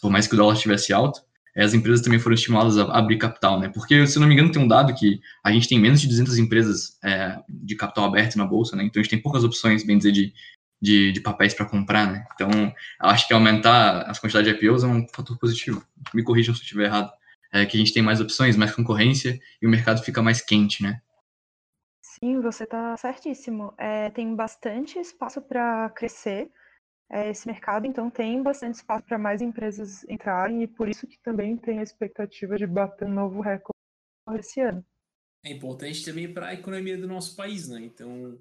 [0.01, 1.21] por mais que o dólar estivesse alto.
[1.55, 3.69] É, as empresas também foram estimuladas a abrir capital, né?
[3.69, 6.37] Porque, se não me engano, tem um dado que a gente tem menos de 200
[6.37, 8.83] empresas é, de capital aberto na bolsa, né?
[8.83, 10.33] Então a gente tem poucas opções, bem dizer, de,
[10.81, 12.25] de, de papéis para comprar, né?
[12.33, 12.49] Então,
[12.99, 15.85] acho que aumentar as quantidades de IPOs é um fator positivo.
[16.13, 17.11] Me corrijam se eu estiver errado.
[17.51, 20.81] É que a gente tem mais opções, mais concorrência e o mercado fica mais quente,
[20.81, 21.01] né?
[22.03, 23.73] Sim, você está certíssimo.
[23.77, 26.51] É, tem bastante espaço para crescer
[27.11, 31.19] é, esse mercado, então tem bastante espaço para mais empresas entrarem e por isso que
[31.19, 33.73] também tem a expectativa de bater um novo recorde
[34.39, 34.83] esse ano.
[35.45, 37.81] É importante também para a economia do nosso país, né?
[37.81, 38.39] Então,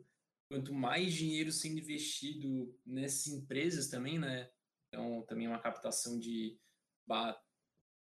[0.49, 4.49] quanto mais dinheiro sendo investido nessas empresas também, né?
[4.89, 6.57] Então, também é uma captação de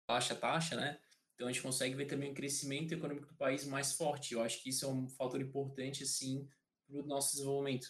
[0.07, 0.97] baixa taxa, né?
[1.35, 4.33] Então, a gente consegue ver também um crescimento econômico do país mais forte.
[4.33, 6.47] Eu acho que isso é um fator importante, assim,
[6.87, 7.87] para o nosso desenvolvimento.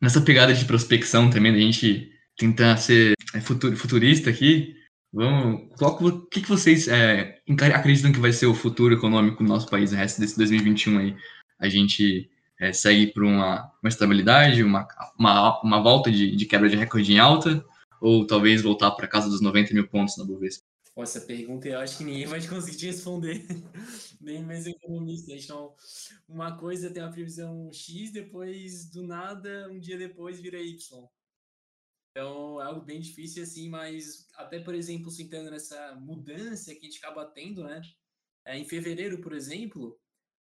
[0.00, 4.74] Nessa pegada de prospecção também, a gente tentar ser é, futurista aqui,
[5.12, 7.40] vamos, o que, vocês é,
[7.74, 11.16] acreditam que vai ser o futuro econômico do nosso país no resto desse 2021 aí?
[11.58, 16.68] A gente é, segue por uma, uma estabilidade, uma, uma, uma volta de, de quebra
[16.68, 17.64] de recorde em alta,
[18.00, 20.73] ou talvez voltar para casa dos 90 mil pontos na Bovespa?
[20.96, 23.44] Essa pergunta eu acho que ninguém vai conseguir responder,
[24.20, 25.32] nem mesmo economista.
[25.32, 25.74] Então,
[26.28, 31.08] uma coisa tem a previsão X, depois do nada, um dia depois vira Y.
[32.10, 36.90] Então, é algo bem difícil assim, mas até, por exemplo, sentando nessa mudança que a
[36.90, 37.82] gente acaba tendo, né?
[38.44, 39.98] É, em fevereiro, por exemplo,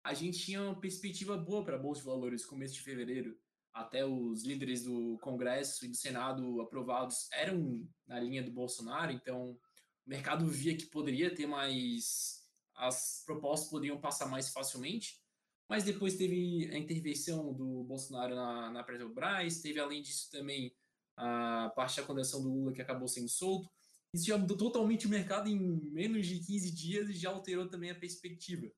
[0.03, 3.35] a gente tinha uma perspectiva boa para a Bolsa de Valores começo de fevereiro.
[3.73, 9.59] Até os líderes do Congresso e do Senado aprovados eram na linha do Bolsonaro, então
[10.05, 12.43] o mercado via que poderia ter mais.
[12.75, 15.21] As propostas poderiam passar mais facilmente,
[15.69, 20.75] mas depois teve a intervenção do Bolsonaro na, na Petrobras, teve além disso também
[21.15, 23.69] a parte da condenação do Lula que acabou sendo solto.
[24.13, 25.57] Isso já mudou totalmente o mercado em
[25.91, 28.69] menos de 15 dias e já alterou também a perspectiva.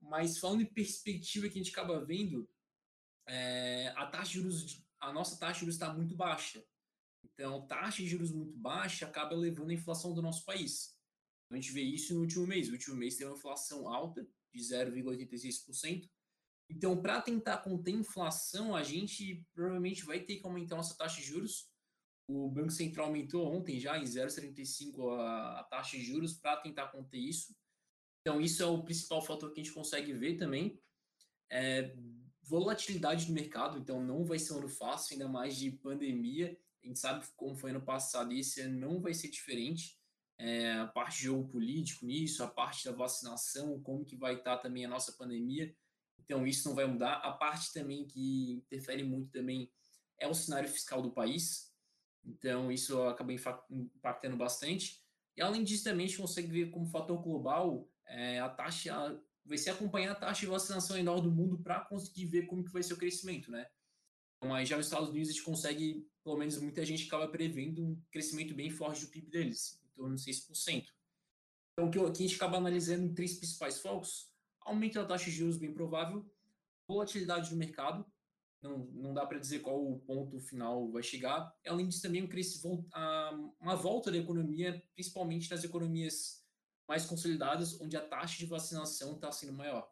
[0.00, 2.48] Mas falando em perspectiva que a gente acaba vendo,
[3.26, 6.64] é, a taxa de juros, a nossa taxa de juros está muito baixa.
[7.34, 10.96] Então, taxa de juros muito baixa acaba levando a inflação do nosso país.
[11.50, 12.68] A gente vê isso no último mês.
[12.68, 16.08] No último mês teve uma inflação alta, de 0,86%.
[16.70, 21.26] Então, para tentar conter inflação, a gente provavelmente vai ter que aumentar nossa taxa de
[21.26, 21.70] juros,
[22.26, 26.88] O Banco Central aumentou ontem já em 0,75 a, a taxa de juros para tentar
[26.88, 27.54] conter isso.
[28.20, 30.80] Então, isso é o principal fator que a gente consegue ver também.
[31.50, 31.94] É,
[32.46, 36.56] volatilidade do mercado, então não vai ser um ano fácil, ainda mais de pandemia.
[36.82, 39.98] A gente sabe como foi ano passado e esse ano não vai ser diferente.
[40.38, 44.58] É, a parte de jogo político nisso, a parte da vacinação, como que vai estar
[44.58, 45.74] também a nossa pandemia.
[46.18, 47.14] Então, isso não vai mudar.
[47.16, 49.70] A parte também que interfere muito também
[50.18, 51.72] é o cenário fiscal do país.
[52.24, 53.32] Então, isso acaba
[53.70, 55.02] impactando bastante.
[55.36, 59.58] E, além disso, também a gente consegue ver como fator global é, a taxa, vai
[59.58, 62.82] ser acompanhar a taxa de vacinação enorme do mundo para conseguir ver como que vai
[62.82, 63.66] ser o crescimento, né?
[64.40, 68.02] Aí já nos Estados Unidos a gente consegue, pelo menos muita gente acaba prevendo um
[68.10, 70.86] crescimento bem forte do PIB deles, em torno de 6%.
[71.72, 74.30] Então, o que, a gente acaba analisando três principais focos,
[74.60, 76.30] aumento da taxa de juros bem provável,
[76.86, 78.04] volatilidade do mercado,
[78.62, 81.54] não, não dá para dizer qual o ponto final vai chegar.
[81.66, 82.84] Além disso, também um
[83.60, 86.43] uma volta da economia, principalmente nas economias
[86.88, 89.88] mais consolidadas, onde a taxa de vacinação está sendo maior.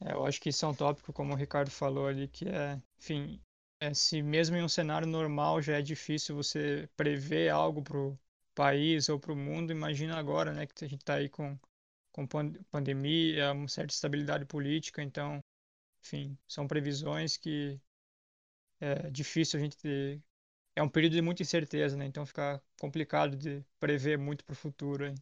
[0.00, 2.80] É, eu acho que isso é um tópico, como o Ricardo falou ali, que é,
[2.98, 3.40] enfim,
[3.80, 8.18] é, se mesmo em um cenário normal já é difícil você prever algo para o
[8.54, 11.58] país ou para o mundo, imagina agora, né, que a gente está aí com,
[12.12, 12.26] com
[12.70, 15.42] pandemia, uma certa estabilidade política, então
[16.02, 17.80] enfim, são previsões que
[18.80, 20.22] é difícil a gente ter.
[20.74, 22.06] É um período de muita incerteza, né?
[22.06, 25.06] Então fica complicado de prever muito para o futuro.
[25.06, 25.14] Hein?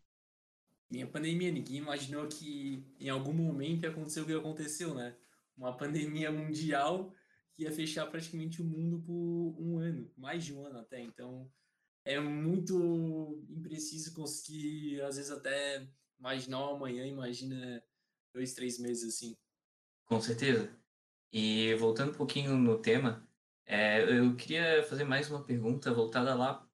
[0.90, 5.16] E a pandemia, ninguém imaginou que em algum momento ia acontecer o que aconteceu, né?
[5.57, 7.12] Uma pandemia mundial
[7.53, 11.01] que ia fechar praticamente o mundo por um ano, mais de um ano até.
[11.01, 11.51] Então
[12.05, 15.87] é muito impreciso conseguir, às vezes, até
[16.18, 17.83] imaginar o amanhã, imagina
[18.33, 19.37] dois, três meses assim.
[20.07, 20.74] Com certeza.
[21.31, 23.29] E voltando um pouquinho no tema,
[23.66, 26.66] é, eu queria fazer mais uma pergunta voltada lá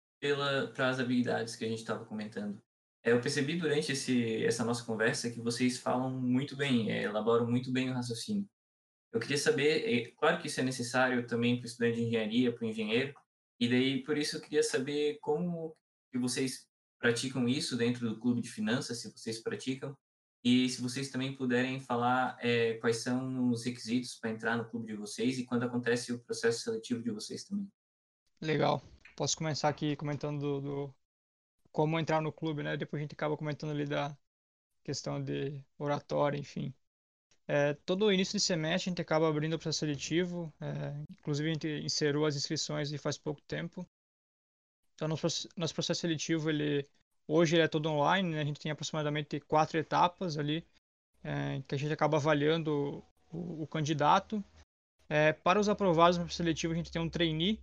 [0.73, 2.63] para as habilidades que a gente estava comentando.
[3.05, 7.47] É, eu percebi durante esse, essa nossa conversa que vocês falam muito bem, é, elaboram
[7.47, 8.49] muito bem o raciocínio.
[9.13, 12.53] Eu queria saber, é, claro que isso é necessário também para o estudante de engenharia,
[12.53, 13.15] para o engenheiro,
[13.61, 15.77] e daí por isso eu queria saber como
[16.11, 16.67] que vocês
[16.99, 19.95] praticam isso dentro do clube de finanças, se vocês praticam,
[20.43, 24.87] e se vocês também puderem falar é, quais são os requisitos para entrar no clube
[24.87, 27.67] de vocês e quando acontece o processo seletivo de vocês também.
[28.41, 28.83] Legal.
[29.17, 30.95] Posso começar aqui comentando do, do
[31.75, 32.77] como entrar no clube, né?
[32.77, 34.17] Depois a gente acaba comentando ali da
[34.85, 36.73] questão de oratória, enfim.
[37.49, 41.53] É, todo início de semestre a gente acaba abrindo o processo seletivo, é, inclusive a
[41.53, 43.85] gente inseriu as inscrições e faz pouco tempo.
[44.95, 46.89] Então, nosso, nosso processo seletivo ele
[47.27, 48.43] Hoje ele é todo online, né?
[48.43, 50.65] a gente tem aproximadamente quatro etapas ali,
[51.23, 54.45] é, que a gente acaba avaliando o, o candidato.
[55.09, 57.61] É, para os aprovados no seletivo, a gente tem um trainee,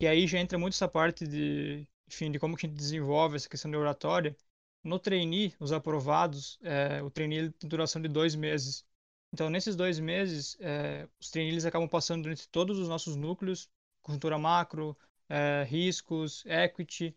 [0.00, 3.36] e aí já entra muito essa parte de, enfim, de como que a gente desenvolve
[3.36, 4.36] essa questão de oratória.
[4.82, 8.84] No trainee, os aprovados, é, o trainee tem duração de dois meses.
[9.32, 13.68] Então, nesses dois meses, é, os trainees acabam passando entre todos os nossos núcleos,
[14.02, 14.96] conjuntura macro,
[15.28, 17.16] é, riscos, equity,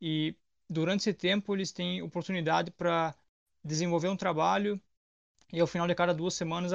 [0.00, 0.36] e
[0.68, 3.14] durante esse tempo eles têm oportunidade para
[3.64, 4.80] desenvolver um trabalho
[5.52, 6.72] e ao final de cada duas semanas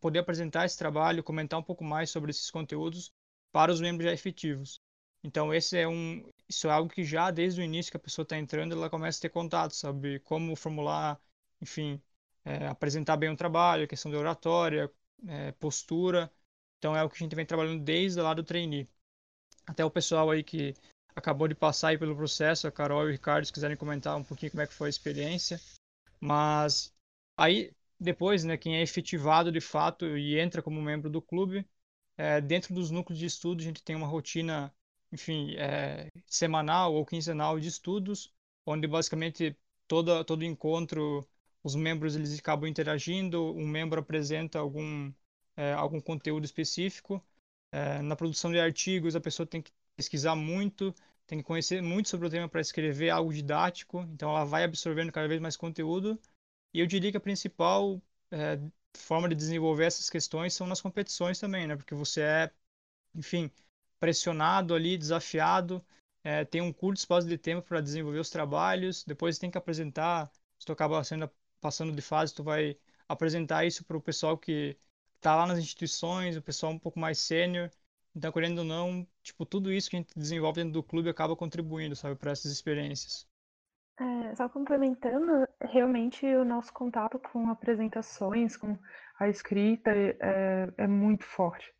[0.00, 3.12] poder apresentar esse trabalho, comentar um pouco mais sobre esses conteúdos
[3.52, 4.80] para os membros já efetivos.
[5.26, 8.22] Então esse é um isso é algo que já desde o início que a pessoa
[8.22, 11.20] está entrando ela começa a ter contato, sabe como formular,
[11.60, 12.00] enfim,
[12.44, 14.88] é, apresentar bem o trabalho, questão de oratória,
[15.26, 16.32] é, postura.
[16.78, 18.88] Então é o que a gente vem trabalhando desde lá do trainee.
[19.66, 20.74] Até o pessoal aí que
[21.16, 24.22] acabou de passar aí pelo processo, a Carol e o Ricardo, se quiserem comentar um
[24.22, 25.60] pouquinho como é que foi a experiência.
[26.20, 26.94] Mas
[27.36, 31.66] aí, depois, né, quem é efetivado de fato e entra como membro do clube,
[32.16, 34.72] é, dentro dos núcleos de estudo, a gente tem uma rotina,
[35.12, 38.32] enfim, é, semanal ou quinzenal de estudos,
[38.64, 41.26] onde basicamente todo, todo encontro,
[41.62, 45.12] os membros eles acabam interagindo, um membro apresenta algum,
[45.56, 47.22] é, algum conteúdo específico.
[47.72, 50.94] É, na produção de artigos, a pessoa tem que pesquisar muito,
[51.26, 55.12] tem que conhecer muito sobre o tema para escrever algo didático, então ela vai absorvendo
[55.12, 56.18] cada vez mais conteúdo.
[56.74, 58.58] E eu diria que a principal é,
[58.96, 61.76] forma de desenvolver essas questões são nas competições também, né?
[61.76, 62.50] Porque você é,
[63.14, 63.50] enfim,
[63.98, 65.84] pressionado ali, desafiado,
[66.24, 70.30] é, tem um curto espaço de tempo para desenvolver os trabalhos, depois tem que apresentar,
[70.58, 71.30] se tu acaba sendo,
[71.60, 72.76] passando de fase, tu vai
[73.08, 74.76] apresentar isso para o pessoal que
[75.16, 77.70] está lá nas instituições, o pessoal um pouco mais sênior,
[78.16, 81.36] então, querendo ou não, tipo, tudo isso que a gente desenvolve dentro do clube acaba
[81.36, 83.28] contribuindo, sabe, para essas experiências.
[84.00, 88.78] É, só complementando, realmente o nosso contato com apresentações, com
[89.20, 91.75] a escrita, é, é muito forte.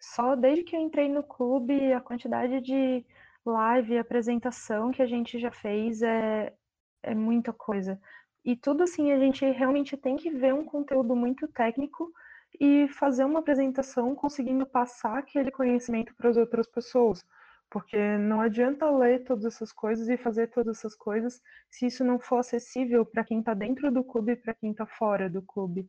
[0.00, 3.04] Só desde que eu entrei no clube, a quantidade de
[3.44, 6.52] live e apresentação que a gente já fez é,
[7.02, 8.00] é muita coisa.
[8.44, 12.12] E tudo assim, a gente realmente tem que ver um conteúdo muito técnico
[12.60, 17.24] e fazer uma apresentação conseguindo passar aquele conhecimento para as outras pessoas.
[17.70, 22.18] Porque não adianta ler todas essas coisas e fazer todas essas coisas se isso não
[22.18, 25.86] for acessível para quem está dentro do clube e para quem está fora do clube.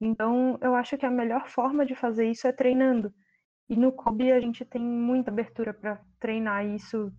[0.00, 3.12] Então, eu acho que a melhor forma de fazer isso é treinando.
[3.68, 7.12] E no clube a gente tem muita abertura para treinar isso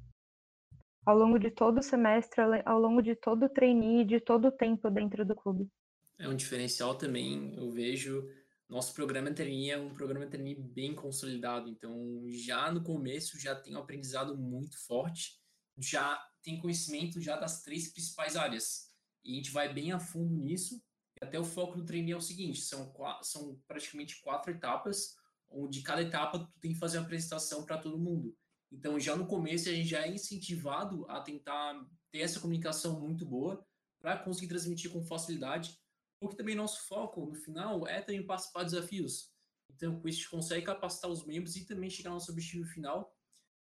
[1.05, 4.51] ao longo de todo o semestre, ao longo de todo o trainee, de todo o
[4.51, 5.69] tempo dentro do clube.
[6.17, 8.27] É um diferencial também, eu vejo.
[8.67, 13.75] Nosso programa trainee é um programa trainee bem consolidado, então já no começo já tem
[13.75, 15.39] um aprendizado muito forte,
[15.77, 18.91] já tem conhecimento já das três principais áreas.
[19.23, 20.81] E a gente vai bem a fundo nisso.
[21.21, 22.91] E até o foco do trainee é o seguinte, são,
[23.21, 25.15] são praticamente quatro etapas,
[25.49, 28.35] onde cada etapa tu tem que fazer uma apresentação para todo mundo.
[28.71, 31.73] Então, já no começo, a gente já é incentivado a tentar
[32.11, 33.65] ter essa comunicação muito boa
[33.99, 35.77] para conseguir transmitir com facilidade,
[36.19, 39.31] porque também nosso foco, no final, é também participar de desafios.
[39.69, 42.65] Então, com isso, a gente consegue capacitar os membros e também chegar ao nosso objetivo
[42.65, 43.13] final,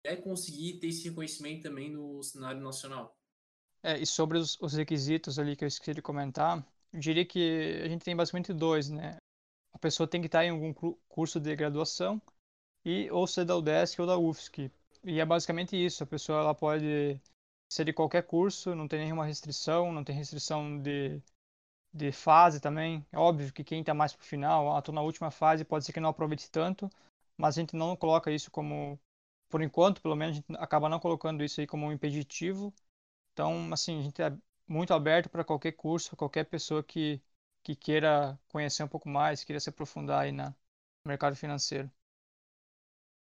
[0.02, 3.16] que é conseguir ter esse reconhecimento também no cenário nacional.
[3.82, 7.80] É, e sobre os, os requisitos ali que eu esqueci de comentar, eu diria que
[7.84, 9.16] a gente tem basicamente dois, né?
[9.72, 10.72] A pessoa tem que estar em algum
[11.08, 12.20] curso de graduação
[12.84, 14.70] e ou ser da UDESC ou da UFSC,
[15.04, 16.02] e é basicamente isso.
[16.02, 17.20] A pessoa ela pode
[17.72, 21.20] ser de qualquer curso, não tem nenhuma restrição, não tem restrição de,
[21.92, 23.04] de fase também.
[23.12, 25.92] É óbvio que quem está mais pro final, ah, tô na última fase, pode ser
[25.92, 26.90] que não aproveite tanto,
[27.36, 28.98] mas a gente não coloca isso como,
[29.48, 32.72] por enquanto, pelo menos, a gente acaba não colocando isso aí como um impeditivo.
[33.32, 34.36] Então, assim, a gente é
[34.68, 37.20] muito aberto para qualquer curso, qualquer pessoa que,
[37.62, 41.90] que queira conhecer um pouco mais, queira se aprofundar aí na, no mercado financeiro.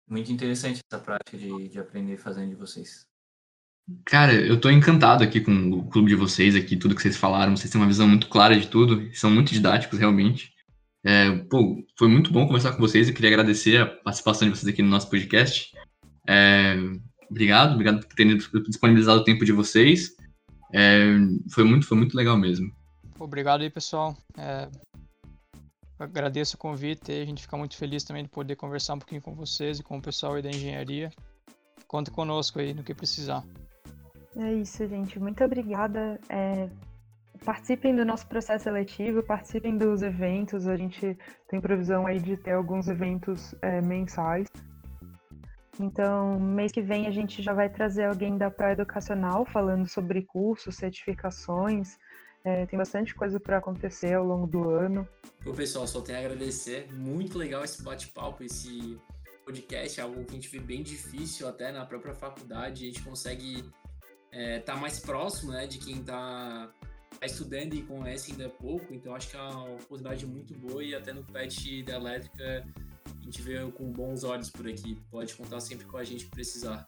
[0.07, 3.05] Muito interessante essa prática de, de aprender fazendo de vocês.
[4.05, 7.55] Cara, eu tô encantado aqui com o clube de vocês, aqui, tudo que vocês falaram.
[7.55, 10.53] Vocês têm uma visão muito clara de tudo, são muito didáticos, realmente.
[11.05, 13.07] É, pô, foi muito bom conversar com vocês.
[13.07, 15.71] Eu queria agradecer a participação de vocês aqui no nosso podcast.
[16.27, 16.75] É,
[17.29, 20.15] obrigado, obrigado por terem disponibilizado o tempo de vocês.
[20.73, 21.05] É,
[21.51, 22.73] foi muito, foi muito legal mesmo.
[23.19, 24.15] Obrigado aí, pessoal.
[24.37, 24.69] É,
[25.99, 29.21] agradeço o convite e a gente fica muito feliz também de poder conversar um pouquinho
[29.21, 31.11] com vocês e com o pessoal aí da engenharia.
[31.87, 33.43] Conta conosco aí no que precisar.
[34.35, 35.19] É isso, gente.
[35.19, 36.19] Muito obrigada.
[36.27, 36.67] É,
[37.45, 40.67] participem do nosso processo seletivo, participem dos eventos.
[40.67, 44.47] A gente tem previsão aí de ter alguns eventos é, mensais.
[45.79, 50.21] Então, mês que vem a gente já vai trazer alguém da Pró Educacional falando sobre
[50.21, 51.97] cursos, certificações,
[52.43, 55.07] é, tem bastante coisa para acontecer ao longo do ano.
[55.43, 56.87] Pô, pessoal, só tenho a agradecer.
[56.91, 58.97] Muito legal esse bate-papo, esse
[59.45, 62.83] podcast, algo que a gente vê bem difícil até na própria faculdade.
[62.83, 63.73] A gente consegue estar
[64.31, 66.69] é, tá mais próximo né, de quem está
[67.19, 68.93] tá estudando e conhece ainda pouco.
[68.93, 72.65] Então, acho que é uma oportunidade muito boa e até no PET da elétrica
[73.05, 74.97] a gente vê com bons olhos por aqui.
[75.09, 76.87] Pode contar sempre com a gente que precisar.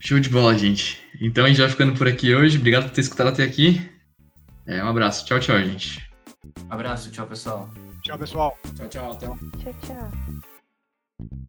[0.00, 1.02] Show de bola, gente.
[1.20, 2.56] Então a gente vai ficando por aqui hoje.
[2.56, 3.95] Obrigado por ter escutado até aqui.
[4.66, 5.24] É, um abraço.
[5.24, 6.10] Tchau, tchau, gente.
[6.68, 7.10] Um abraço.
[7.10, 7.68] Tchau, pessoal.
[8.02, 8.58] Tchau, pessoal.
[8.76, 9.12] Tchau, tchau.
[9.12, 11.46] Até Tchau, tchau.